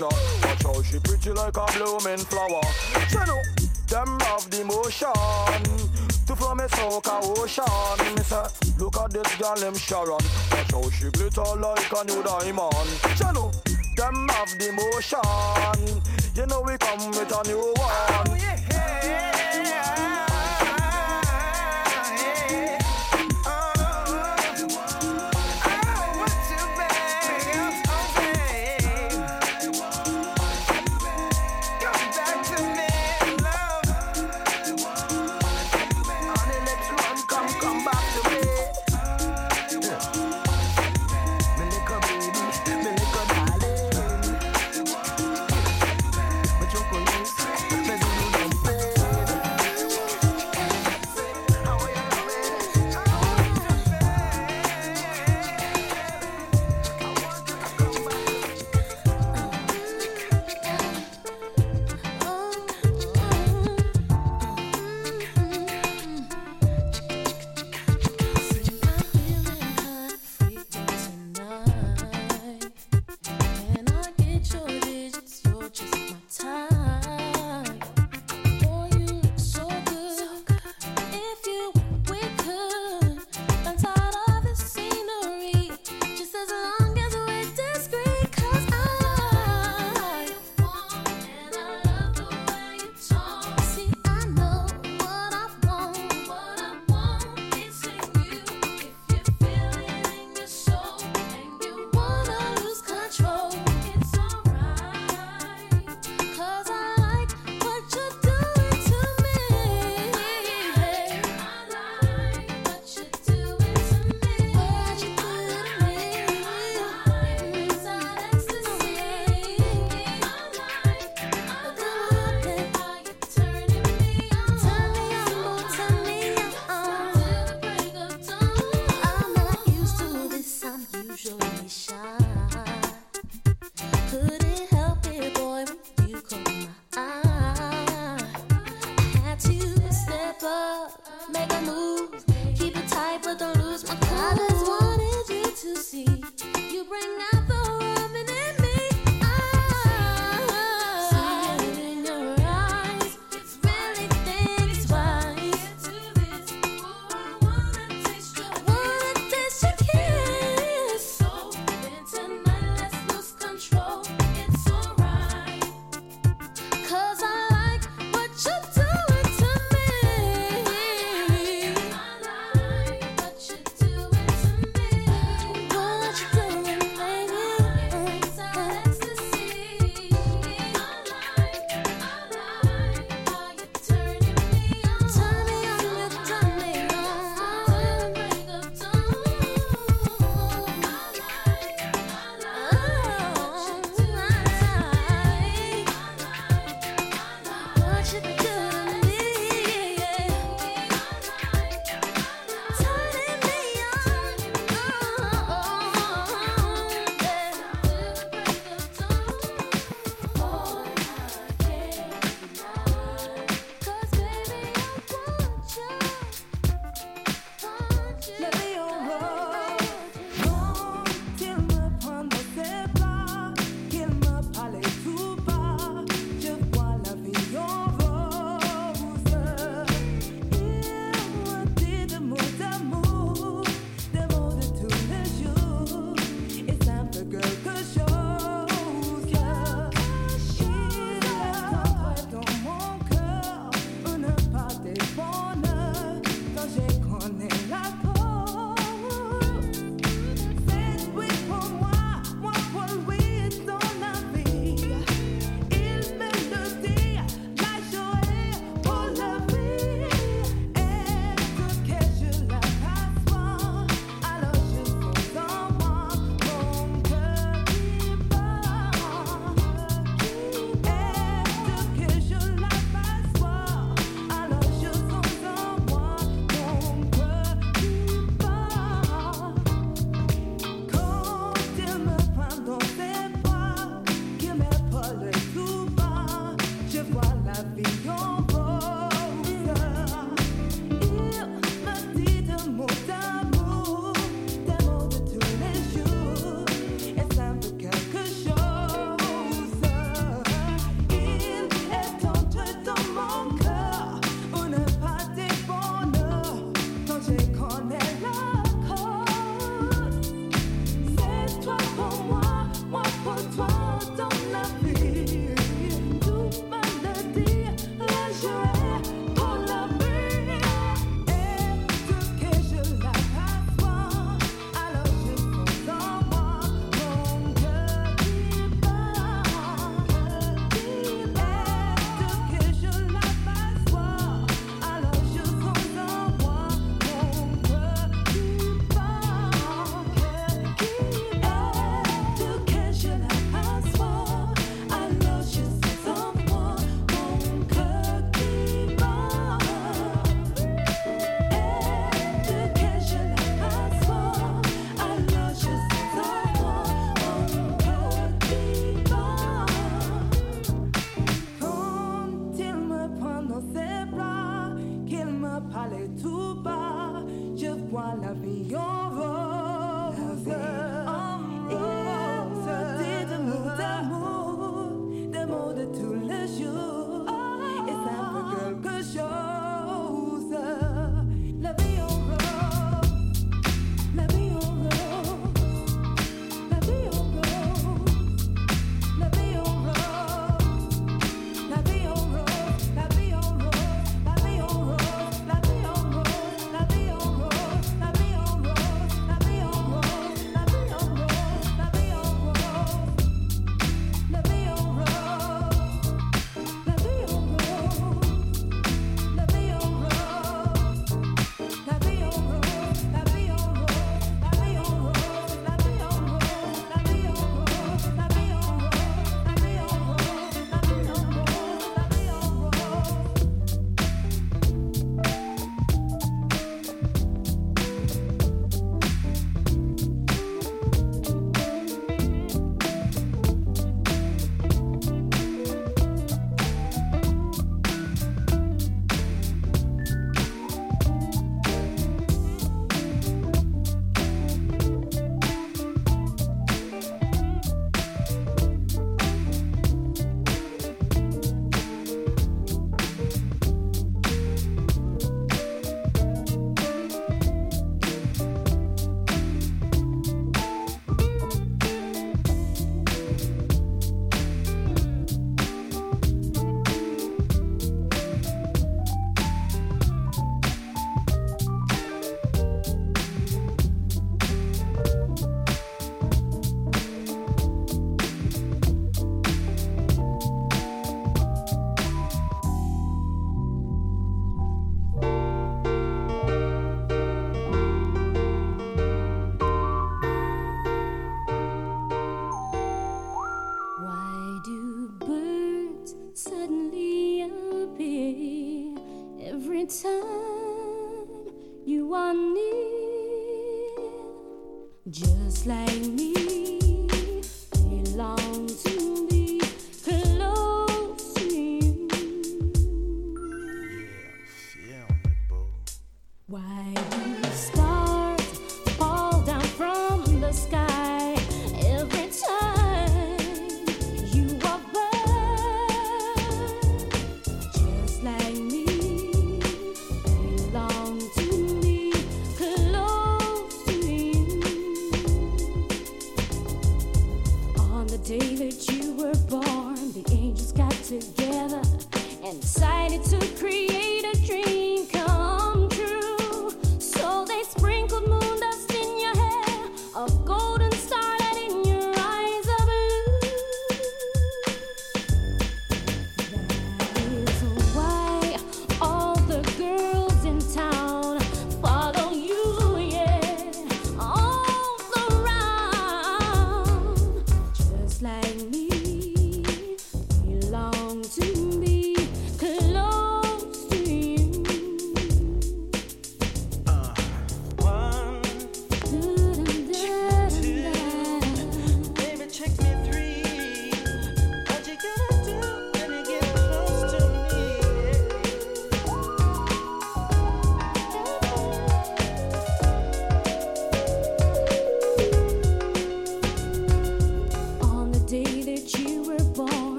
watch 0.00 0.12
out, 0.12 0.44
watch 0.44 0.76
out, 0.76 0.84
she 0.84 0.98
pretty 0.98 1.30
like 1.30 1.56
a 1.56 1.66
blooming 1.76 2.18
flower. 2.18 2.62
She 3.08 3.16
know 3.16 3.40
them 3.88 4.18
love 4.18 4.50
the 4.50 4.64
motion. 4.64 5.12
To 6.26 6.36
from 6.36 6.60
a 6.60 6.68
soca 6.68 7.20
ocean, 7.38 8.14
me 8.14 8.22
say, 8.22 8.46
look 8.78 8.96
at 8.96 9.10
this 9.10 9.34
girl 9.36 9.56
named 9.56 9.78
Sharon. 9.78 10.18
Watch 10.50 10.74
out, 10.74 10.92
she 10.92 11.10
glitter 11.10 11.42
like 11.42 11.92
a 11.92 12.04
new 12.04 12.22
diamond. 12.22 12.88
She 13.16 13.24
know 13.32 13.50
them 13.96 14.28
have 14.28 14.58
the 14.58 14.72
motion. 14.72 16.02
You 16.34 16.46
know 16.46 16.62
we 16.62 16.76
come 16.78 17.08
with 17.10 17.32
a 17.32 17.48
new 17.48 17.74
one. 17.76 18.27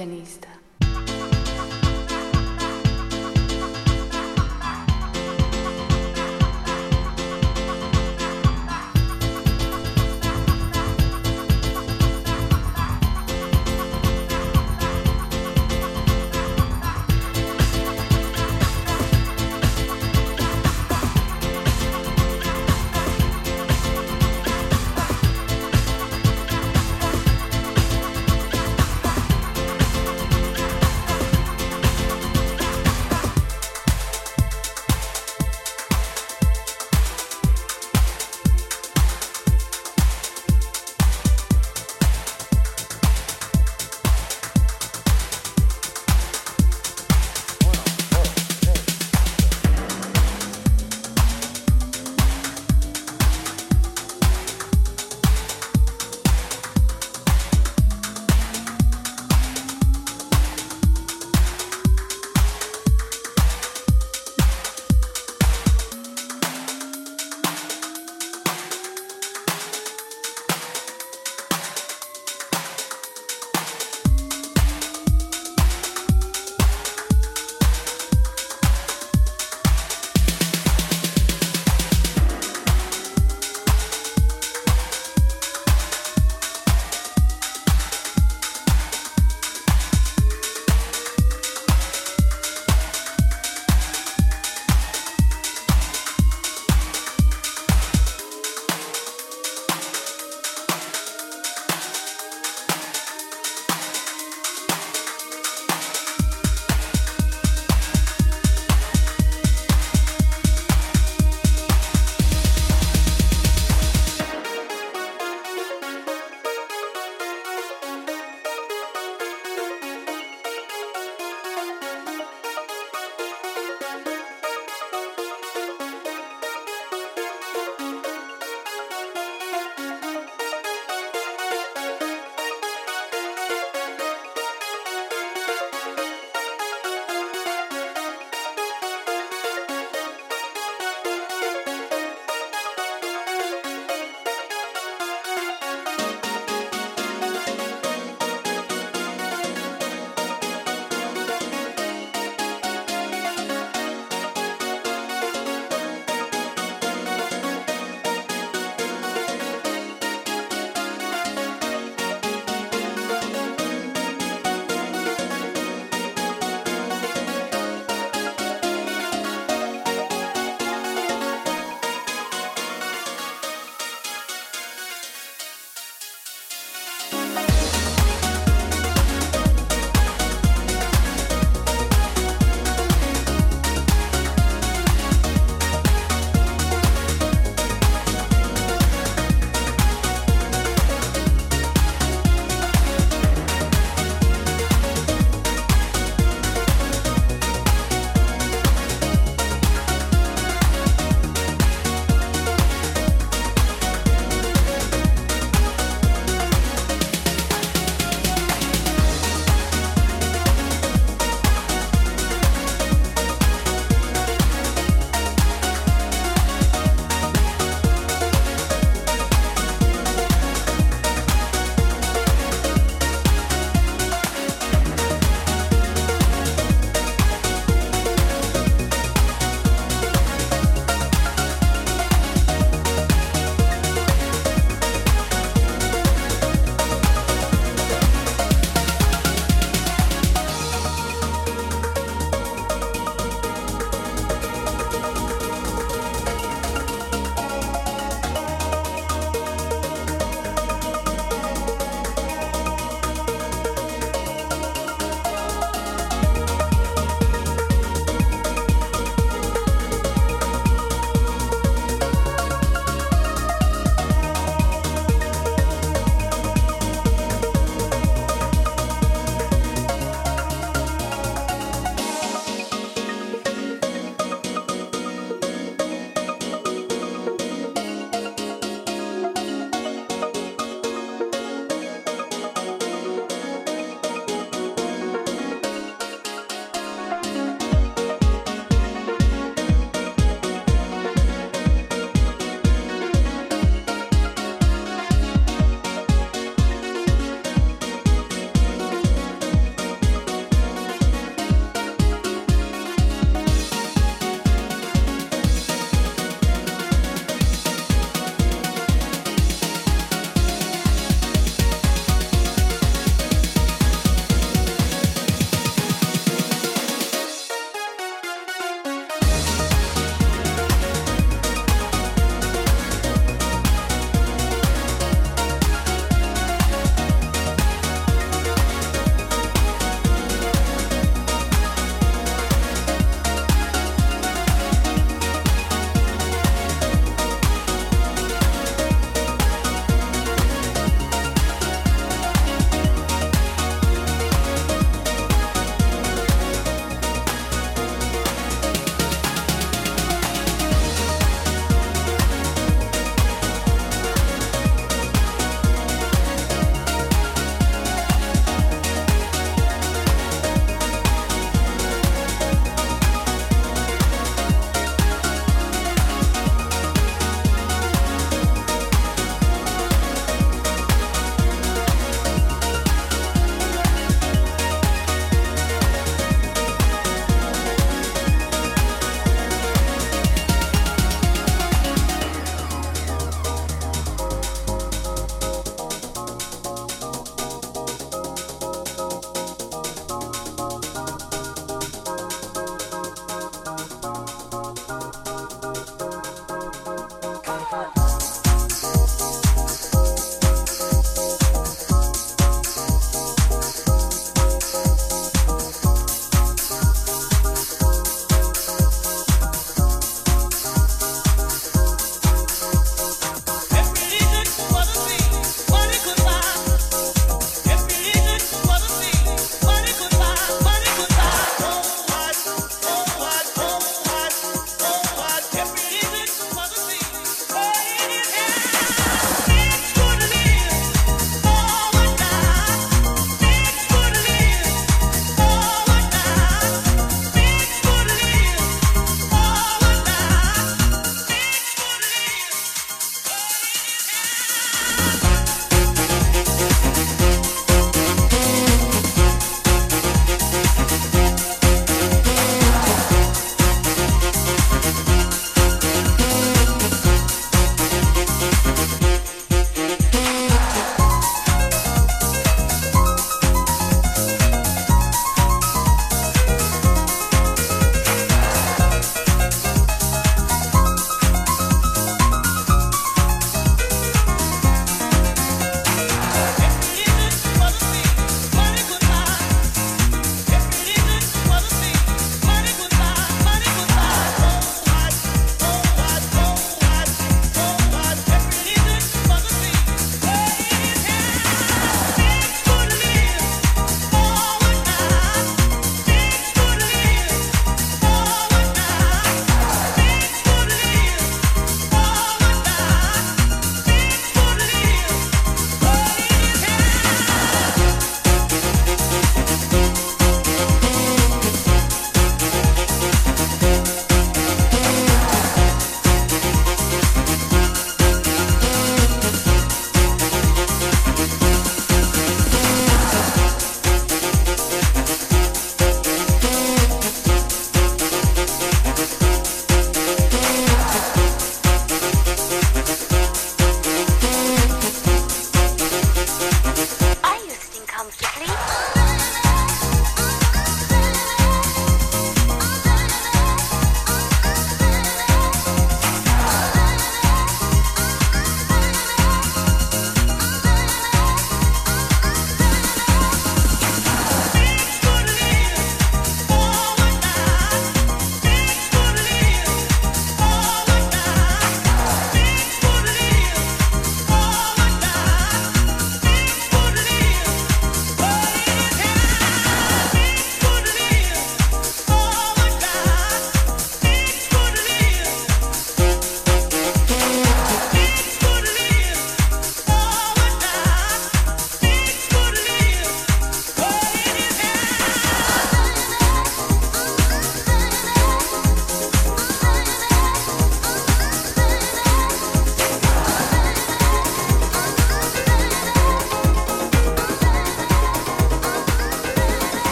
Pianista. 0.00 0.49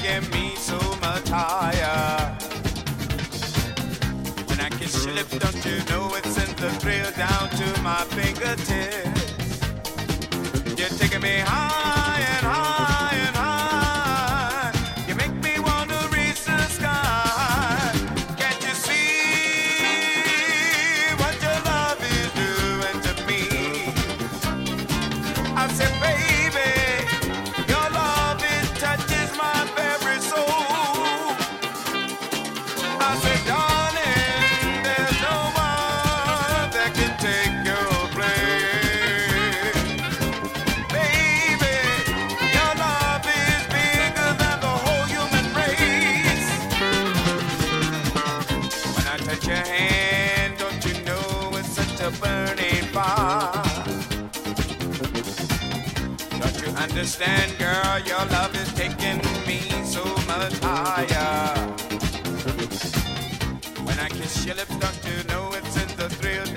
que 0.00 0.37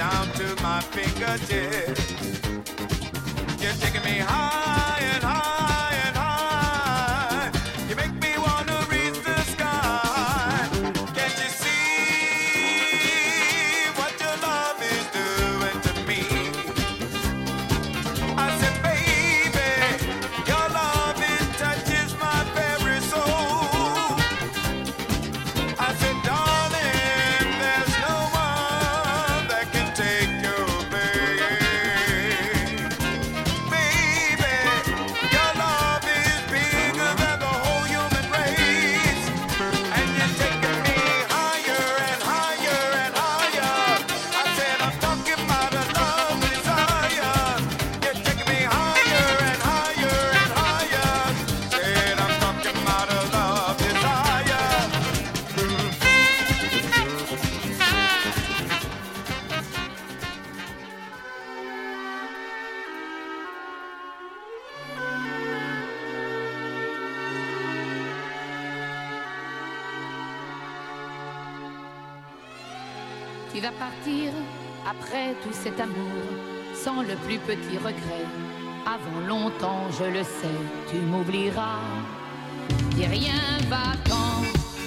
down 0.02 0.26
to 0.32 0.64
my 0.64 0.82
fingertips? 0.82 2.12
You're 3.62 3.78
taking 3.84 4.04
me 4.04 4.18
high 4.18 5.00
and 5.14 5.24
high. 5.24 5.71
Petit 77.48 77.78
regret. 77.78 78.26
Avant 78.86 79.28
longtemps, 79.28 79.86
je 79.98 80.06
le 80.06 80.24
sais, 80.24 80.60
tu 80.90 80.98
m'oublieras. 80.98 81.80
Dis 82.96 83.06
rien, 83.06 83.42
va-t'en, 83.70 84.42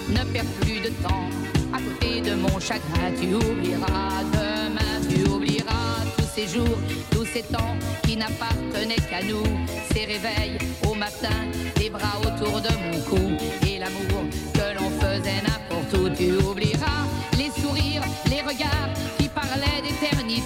ne 0.09 0.33
perds 0.33 0.53
plus 0.61 0.81
de 0.81 0.91
temps. 1.03 1.29
À 1.73 1.79
côté 1.79 2.21
de 2.21 2.35
mon 2.35 2.59
chagrin, 2.61 3.11
tu 3.21 3.35
oublieras 3.35 4.23
demain, 4.33 4.95
tu 5.09 5.29
oublieras 5.29 6.05
tous 6.17 6.29
ces 6.35 6.47
jours, 6.47 6.79
tous 7.11 7.25
ces 7.25 7.43
temps 7.43 7.77
qui 8.05 8.17
n'appartenaient 8.17 9.05
qu'à 9.11 9.23
nous. 9.25 9.45
Ces 9.93 10.05
réveils 10.05 10.59
au 10.89 10.95
matin, 10.95 11.41
les 11.79 11.91
bras 11.91 12.19
autour 12.21 12.61
de 12.61 12.71
mon 12.85 13.01
cou 13.09 13.37
et 13.67 13.79
l'amour 13.79 14.25
que 14.53 14.75
l'on 14.77 14.91
faisait 15.01 15.43
n'importe 15.43 15.95
où. 15.95 16.09
Tu 16.11 16.33
oublieras 16.33 17.05
les 17.39 17.51
sourires, 17.61 18.03
les 18.31 18.43
regards 18.43 18.91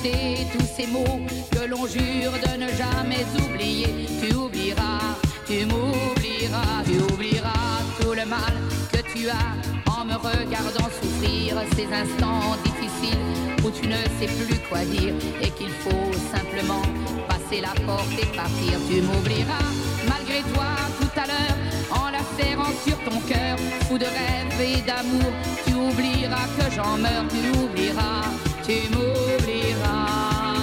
tous 0.02 0.66
ces 0.76 0.86
mots 0.86 1.20
que 1.50 1.66
l'on 1.66 1.86
jure 1.86 2.32
de 2.32 2.56
ne 2.56 2.68
jamais 2.68 3.24
oublier. 3.44 4.06
Tu 4.22 4.34
oublieras, 4.34 5.16
tu 5.46 5.66
m'oublieras, 5.66 6.84
tu 6.84 7.12
oublieras 7.12 7.82
tout 8.00 8.12
le 8.12 8.24
mal 8.24 8.54
que 8.92 8.98
tu 9.12 9.28
as 9.28 9.90
en 9.92 10.04
me 10.04 10.14
regardant 10.14 10.88
souffrir 11.00 11.56
ces 11.74 11.86
instants 11.86 12.56
difficiles 12.64 13.18
où 13.64 13.70
tu 13.70 13.88
ne 13.88 13.96
sais 14.18 14.32
plus 14.44 14.58
quoi 14.68 14.84
dire 14.84 15.14
et 15.42 15.50
qu'il 15.50 15.70
faut 15.70 16.12
simplement 16.32 16.82
passer 17.26 17.60
la 17.60 17.74
porte 17.84 18.12
et 18.22 18.26
partir. 18.36 18.78
Tu 18.88 19.02
m'oublieras 19.02 19.68
malgré 20.08 20.42
toi 20.54 20.76
tout 21.00 21.20
à 21.20 21.26
l'heure 21.26 21.58
en 21.90 22.10
la 22.10 22.22
serrant 22.38 22.72
sur 22.86 22.98
ton 22.98 23.18
cœur. 23.20 23.58
Fou 23.88 23.98
de 23.98 24.04
rêve 24.04 24.60
et 24.60 24.80
d'amour, 24.82 25.32
tu 25.66 25.74
oublieras 25.74 26.46
que 26.56 26.70
j'en 26.74 26.96
meurs. 26.98 27.26
Tu 27.28 27.58
oublieras, 27.58 28.22
tu 28.68 28.74
m'oublieras. 28.90 30.58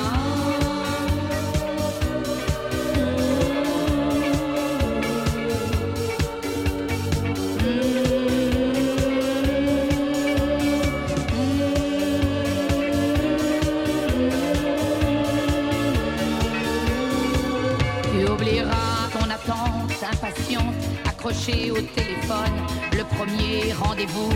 Tu 18.11 18.32
oublieras 18.32 19.09
ton 19.11 19.30
attente 19.32 19.92
impatiente, 20.03 20.64
accrochée 21.06 21.72
au 21.72 21.82
téléphone. 21.82 22.53
Le 22.95 23.03
premier 23.16 23.74
rendez-vous 23.74 24.32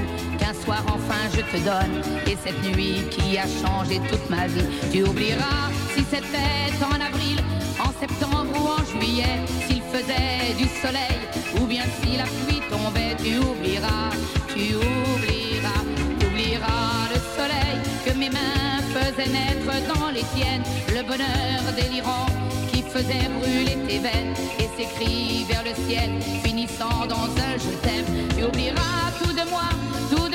soir 0.53 0.83
enfin 0.87 1.23
je 1.33 1.41
te 1.41 1.63
donne. 1.63 2.01
Et 2.27 2.37
cette 2.43 2.61
nuit 2.75 3.03
qui 3.11 3.37
a 3.37 3.45
changé 3.61 3.99
toute 4.09 4.29
ma 4.29 4.47
vie. 4.47 4.65
Tu 4.91 5.03
oublieras 5.03 5.69
si 5.95 6.03
c'était 6.09 6.83
en 6.83 6.99
avril, 6.99 7.37
en 7.79 7.91
septembre 7.99 8.51
ou 8.55 8.67
en 8.67 8.83
juillet. 8.85 9.39
S'il 9.67 9.81
faisait 9.81 10.53
du 10.57 10.67
soleil 10.81 11.19
ou 11.59 11.65
bien 11.65 11.83
si 12.01 12.17
la 12.17 12.23
pluie 12.23 12.61
tombait. 12.69 13.15
Tu 13.23 13.37
oublieras, 13.37 14.11
tu 14.47 14.75
oublieras, 14.75 15.83
tu 16.19 16.25
oublieras 16.25 17.09
le 17.13 17.19
soleil 17.37 17.77
que 18.05 18.13
mes 18.17 18.29
mains 18.29 18.81
faisaient 18.93 19.31
naître 19.31 19.73
dans 19.93 20.09
les 20.09 20.23
tiennes. 20.35 20.63
Le 20.89 21.03
bonheur 21.03 21.61
délirant 21.75 22.27
qui 22.71 22.81
faisait 22.83 23.29
brûler 23.39 23.77
tes 23.87 23.99
veines 23.99 24.33
et 24.59 24.69
ses 24.77 24.87
cris 24.95 25.45
vers 25.49 25.63
le 25.63 25.73
ciel, 25.87 26.09
finissant 26.43 27.05
dans 27.07 27.25
un 27.25 27.53
je 27.57 27.71
t'aime. 27.83 28.05
Tu 28.37 28.43
oublieras 28.43 29.11
tout 29.21 29.33
de 29.33 29.49
moi, 29.49 29.69
tout 30.09 30.28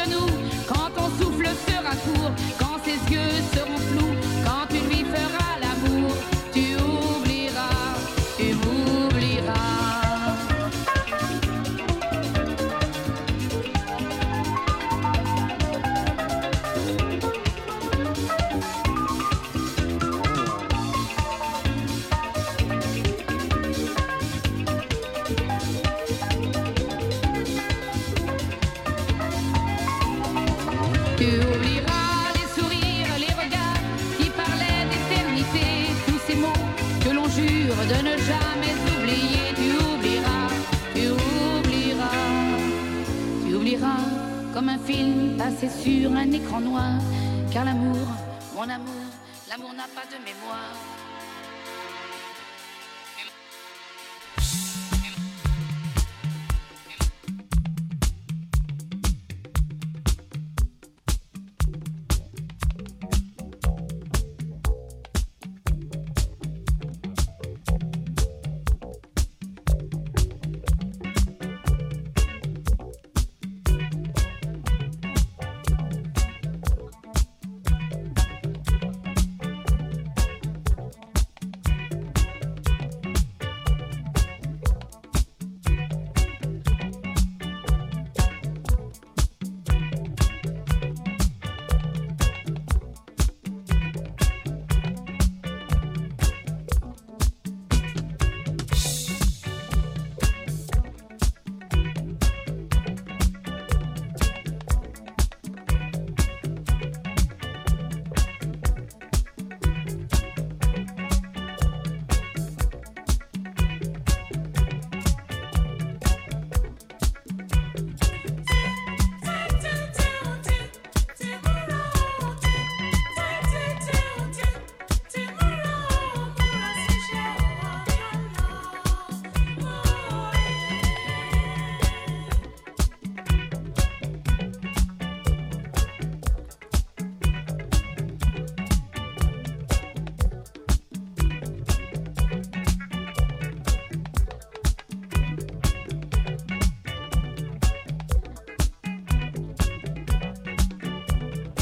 quand 0.67 0.91
ton 0.95 1.09
souffle 1.19 1.47
sera 1.67 1.95
court, 1.97 2.33
quand 2.59 2.79
ses 2.85 3.13
yeux 3.13 3.21
seront 3.55 3.79
flous, 3.79 4.04
passé 45.37 45.69
sur 45.69 46.13
un 46.13 46.31
écran 46.33 46.61
noir. 46.61 47.01
Car 47.53 47.65
l'amour, 47.65 47.97
mon 48.55 48.63
amour, 48.63 48.94